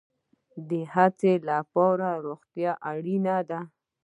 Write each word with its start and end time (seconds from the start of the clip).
د 0.69 0.71
هڅې 0.93 1.33
لپاره 1.49 2.07
روغتیا 2.25 2.71
اړین 2.91 3.25
ده 3.49 3.59